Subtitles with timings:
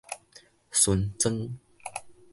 [0.71, 1.53] 巡庄